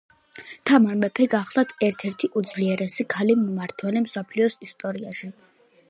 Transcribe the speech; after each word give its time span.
თამარ 0.69 0.95
მეფე 1.01 1.27
გახლდათ 1.33 1.73
ერთ-ერთი 1.89 2.31
უძლიერესი 2.41 3.07
ქალი 3.17 3.37
მმართველი 3.45 4.05
მსოფლიოს 4.09 4.61
ისტორიაში 4.71 5.33